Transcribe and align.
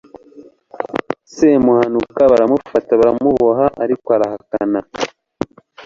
semuhanuka 1.35 2.21
baramufata, 2.31 2.91
baramuboha, 2.99 3.65
ariko 3.83 4.07
arahakana 4.15 4.79